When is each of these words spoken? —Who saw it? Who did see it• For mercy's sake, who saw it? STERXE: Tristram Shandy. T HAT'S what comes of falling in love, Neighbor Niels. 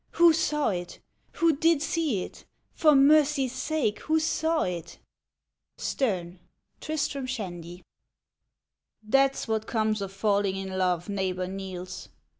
—Who 0.19 0.33
saw 0.33 0.69
it? 0.69 0.97
Who 1.33 1.55
did 1.55 1.79
see 1.83 2.23
it• 2.23 2.33
For 2.73 2.95
mercy's 2.95 3.53
sake, 3.53 3.99
who 3.99 4.19
saw 4.19 4.63
it? 4.63 4.97
STERXE: 5.77 6.39
Tristram 6.79 7.27
Shandy. 7.27 7.83
T 9.11 9.15
HAT'S 9.19 9.47
what 9.47 9.67
comes 9.67 10.01
of 10.01 10.11
falling 10.11 10.55
in 10.55 10.75
love, 10.79 11.07
Neighbor 11.07 11.45
Niels. 11.45 12.09